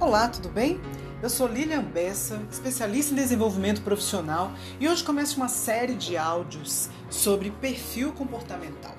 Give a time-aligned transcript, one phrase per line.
[0.00, 0.80] Olá, tudo bem?
[1.22, 6.90] Eu sou Lilian Bessa, especialista em desenvolvimento profissional e hoje começo uma série de áudios
[7.08, 8.94] sobre perfil comportamental.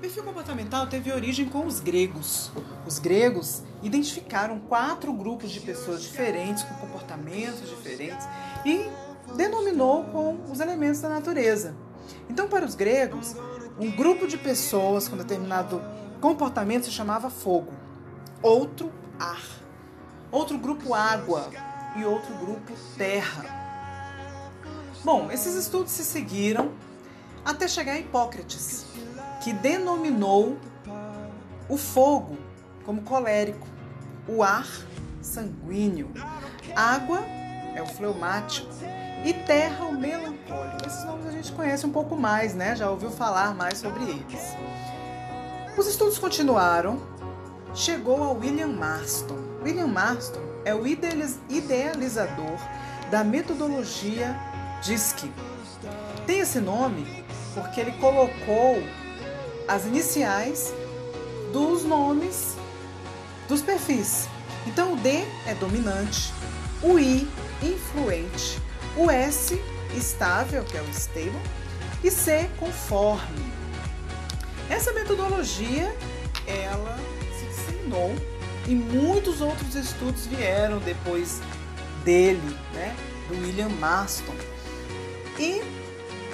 [0.00, 2.50] perfil comportamental teve origem com os gregos.
[2.86, 8.26] Os gregos identificaram quatro grupos de pessoas diferentes, com comportamentos diferentes
[8.64, 8.86] e
[9.36, 11.76] denominou com os elementos da natureza.
[12.30, 13.36] Então, para os gregos,
[13.78, 15.82] um grupo de pessoas com determinado
[16.18, 17.74] comportamento se chamava fogo,
[18.42, 19.42] outro ar,
[20.30, 21.50] outro grupo água
[21.96, 23.44] e outro grupo terra.
[25.04, 26.72] Bom, esses estudos se seguiram
[27.44, 28.86] até chegar a Hipócrates,
[29.42, 30.58] que denominou
[31.68, 32.38] o fogo
[32.84, 33.66] como colérico,
[34.26, 34.66] o ar
[35.20, 36.10] sanguíneo,
[36.74, 37.20] água
[37.74, 38.68] é o fleumático
[39.24, 40.86] e terra o melancólico.
[40.86, 42.76] Esses nomes a gente conhece um pouco mais, né?
[42.76, 44.54] Já ouviu falar mais sobre eles.
[45.76, 47.00] Os estudos continuaram,
[47.74, 49.38] chegou a William Marston.
[49.62, 52.58] William Marston é o idealizador
[53.10, 54.36] da metodologia
[54.82, 55.30] DISC.
[56.26, 58.82] Tem esse nome porque ele colocou
[59.66, 60.72] as iniciais
[61.52, 62.56] dos nomes
[63.48, 64.28] dos perfis.
[64.66, 66.32] Então o D é dominante,
[66.82, 67.28] o I
[67.62, 68.60] influente,
[68.96, 69.60] o S
[69.94, 71.38] estável, que é o stable,
[72.02, 73.52] e C conforme.
[74.70, 75.94] Essa metodologia,
[76.46, 76.98] ela
[78.66, 81.40] e muitos outros estudos vieram depois
[82.04, 82.94] dele, né,
[83.28, 84.34] do William Marston.
[85.38, 85.62] E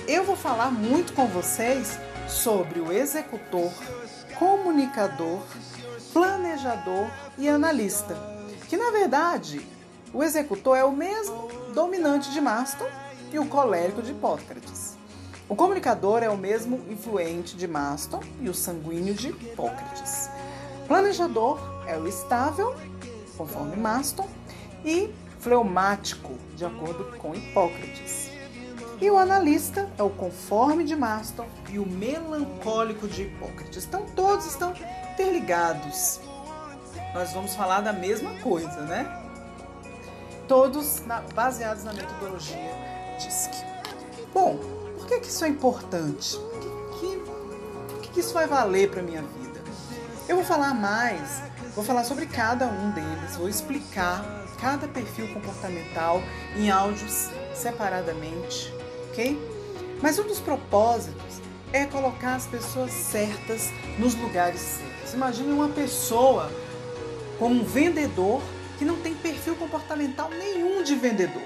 [0.06, 1.98] eu vou falar muito com vocês
[2.28, 3.72] sobre o executor,
[4.38, 5.40] comunicador,
[6.12, 8.16] planejador e analista,
[8.68, 9.60] que na verdade
[10.12, 12.88] o executor é o mesmo dominante de Maston
[13.32, 14.96] e o colérico de Hipócrates.
[15.48, 20.30] O comunicador é o mesmo influente de Maston e o sanguíneo de Hipócrates.
[20.90, 22.74] Planejador é o estável,
[23.36, 24.28] conforme Maston,
[24.84, 28.28] e fleumático, de acordo com Hipócrates.
[29.00, 33.84] E o analista é o conforme de Maston e o melancólico de Hipócrates.
[33.84, 34.74] Então todos estão
[35.12, 36.18] interligados.
[37.14, 39.06] Nós vamos falar da mesma coisa, né?
[40.48, 42.74] todos na, baseados na metodologia
[43.16, 43.52] DISC.
[44.34, 44.58] Bom,
[44.98, 46.36] por que, que isso é importante?
[46.36, 49.39] O que, que, que isso vai valer para minha vida?
[50.30, 51.42] Eu vou falar mais,
[51.74, 54.24] vou falar sobre cada um deles, vou explicar
[54.60, 56.22] cada perfil comportamental
[56.56, 58.72] em áudios separadamente,
[59.08, 59.36] ok?
[60.00, 61.40] Mas um dos propósitos
[61.72, 65.14] é colocar as pessoas certas nos lugares certos.
[65.14, 66.48] Imagine uma pessoa
[67.36, 68.40] como um vendedor
[68.78, 71.42] que não tem perfil comportamental nenhum de vendedor.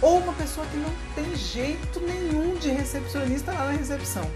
[0.00, 4.30] Ou uma pessoa que não tem jeito nenhum de recepcionista lá na recepção.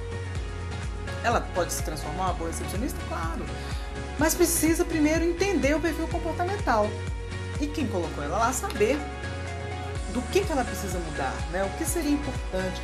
[1.24, 2.98] Ela pode se transformar uma boa recepcionista?
[3.08, 3.44] Claro.
[4.18, 6.88] Mas precisa primeiro entender o perfil comportamental.
[7.60, 8.98] E quem colocou ela lá saber
[10.12, 11.64] do que, que ela precisa mudar, né?
[11.64, 12.80] O que seria importante.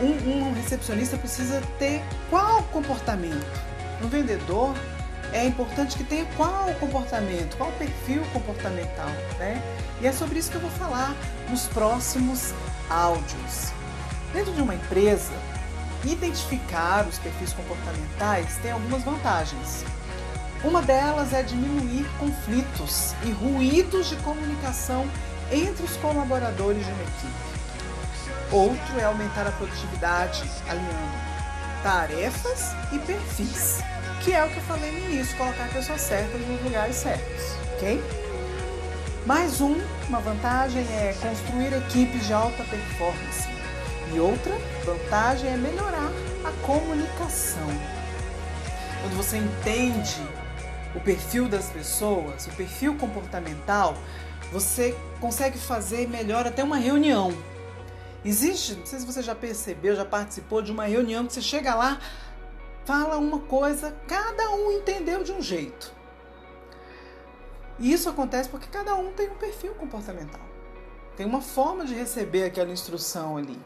[0.00, 3.46] Um, um recepcionista precisa ter qual comportamento?
[4.02, 4.74] Um vendedor
[5.32, 9.08] é importante que tenha qual comportamento, qual perfil comportamental,
[9.38, 9.60] né?
[10.00, 11.14] E é sobre isso que eu vou falar
[11.50, 12.54] nos próximos
[12.88, 13.72] áudios.
[14.32, 15.32] Dentro de uma empresa,
[16.04, 19.84] identificar os perfis comportamentais tem algumas vantagens.
[20.64, 25.08] Uma delas é diminuir conflitos e ruídos de comunicação
[25.50, 27.48] entre os colaboradores de uma equipe.
[28.50, 31.28] Outro é aumentar a produtividade, alinhando
[31.82, 33.82] tarefas e perfis
[34.22, 37.56] que é o que eu falei no início, colocar a pessoa certa nos lugares certos,
[37.74, 38.02] ok?
[39.24, 39.76] Mais um,
[40.08, 43.57] uma vantagem é construir equipes de alta performance.
[44.14, 44.54] E outra
[44.84, 46.10] vantagem é melhorar
[46.44, 47.68] a comunicação.
[49.02, 50.20] Quando você entende
[50.94, 53.94] o perfil das pessoas, o perfil comportamental,
[54.50, 57.32] você consegue fazer melhor até uma reunião.
[58.24, 61.74] Existe, não sei se você já percebeu, já participou de uma reunião que você chega
[61.74, 62.00] lá,
[62.84, 65.92] fala uma coisa, cada um entendeu de um jeito.
[67.78, 70.40] E isso acontece porque cada um tem um perfil comportamental.
[71.16, 73.58] Tem uma forma de receber aquela instrução ali.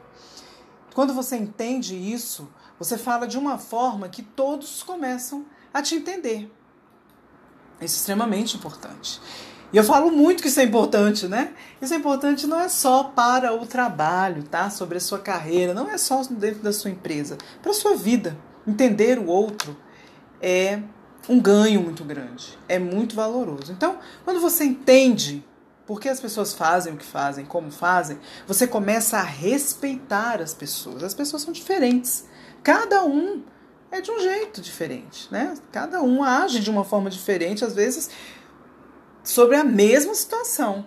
[0.94, 2.48] Quando você entende isso,
[2.78, 6.50] você fala de uma forma que todos começam a te entender.
[7.80, 9.20] É extremamente importante.
[9.72, 11.54] E eu falo muito que isso é importante, né?
[11.80, 14.68] Isso é importante não é só para o trabalho, tá?
[14.68, 18.36] Sobre a sua carreira, não é só dentro da sua empresa, para a sua vida.
[18.66, 19.76] Entender o outro
[20.40, 20.82] é
[21.28, 23.72] um ganho muito grande, é muito valoroso.
[23.72, 25.42] Então, quando você entende
[25.92, 30.54] por que as pessoas fazem o que fazem, como fazem, você começa a respeitar as
[30.54, 31.02] pessoas.
[31.02, 32.24] As pessoas são diferentes.
[32.62, 33.44] Cada um
[33.90, 35.52] é de um jeito diferente, né?
[35.70, 38.08] Cada um age de uma forma diferente, às vezes
[39.22, 40.86] sobre a mesma situação.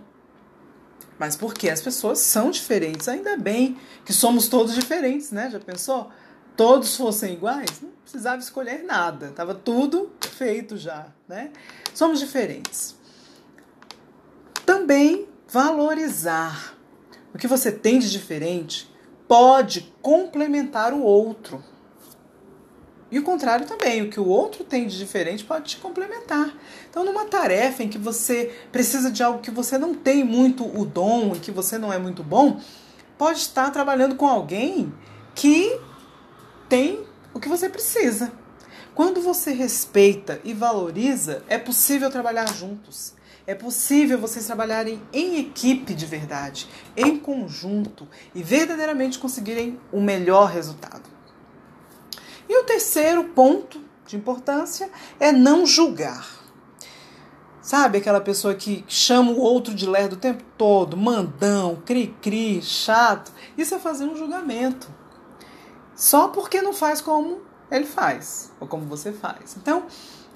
[1.20, 3.08] Mas porque as pessoas são diferentes.
[3.08, 5.52] Ainda bem que somos todos diferentes, né?
[5.52, 6.10] Já pensou?
[6.58, 9.32] Todos fossem iguais, não precisava escolher nada.
[9.36, 11.52] Tava tudo feito já, né?
[11.94, 13.05] Somos diferentes.
[14.86, 16.78] Também valorizar
[17.34, 18.88] o que você tem de diferente
[19.28, 21.64] pode complementar o outro.
[23.10, 26.54] E o contrário também, o que o outro tem de diferente pode te complementar.
[26.88, 30.86] Então, numa tarefa em que você precisa de algo que você não tem muito o
[30.86, 32.62] dom, em que você não é muito bom,
[33.18, 34.94] pode estar trabalhando com alguém
[35.34, 35.82] que
[36.70, 37.04] tem
[37.34, 38.32] o que você precisa.
[38.94, 43.16] Quando você respeita e valoriza, é possível trabalhar juntos.
[43.48, 50.50] É possível vocês trabalharem em equipe de verdade, em conjunto e verdadeiramente conseguirem o melhor
[50.50, 51.04] resultado.
[52.50, 54.90] E o terceiro ponto de importância
[55.20, 56.44] é não julgar.
[57.62, 63.32] Sabe aquela pessoa que chama o outro de lerdo o tempo todo, mandão, cri-cri, chato?
[63.58, 64.88] Isso é fazer um julgamento.
[65.96, 67.42] Só porque não faz como
[67.72, 69.56] ele faz, ou como você faz.
[69.58, 69.86] Então,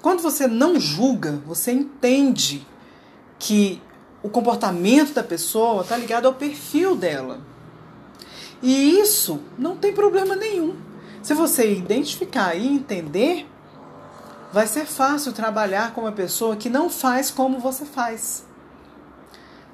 [0.02, 2.66] quando você não julga, você entende
[3.40, 3.82] que
[4.22, 7.40] o comportamento da pessoa está ligado ao perfil dela.
[8.62, 10.76] E isso não tem problema nenhum.
[11.22, 13.48] Se você identificar e entender,
[14.52, 18.44] vai ser fácil trabalhar com uma pessoa que não faz como você faz.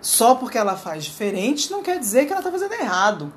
[0.00, 3.32] Só porque ela faz diferente não quer dizer que ela está fazendo errado.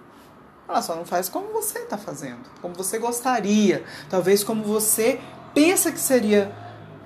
[0.68, 5.20] Ela só não faz como você está fazendo, como você gostaria, talvez como você
[5.52, 6.56] pensa que seria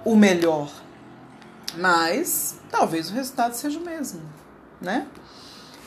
[0.04, 0.70] o melhor.
[1.78, 4.22] Mas talvez o resultado seja o mesmo,
[4.80, 5.08] né?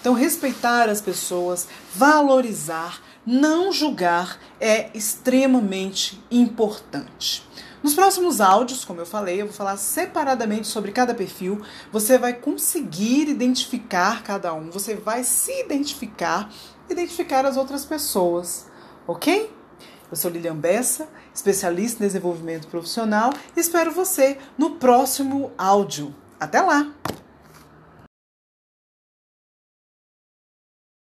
[0.00, 7.44] Então, respeitar as pessoas, valorizar, não julgar é extremamente importante.
[7.82, 11.60] Nos próximos áudios, como eu falei, eu vou falar separadamente sobre cada perfil.
[11.92, 16.50] Você vai conseguir identificar cada um, você vai se identificar,
[16.88, 18.66] identificar as outras pessoas,
[19.06, 19.55] ok?
[20.10, 26.14] Eu sou Lilian Bessa, especialista em desenvolvimento profissional, e espero você no próximo áudio.
[26.38, 26.92] Até lá!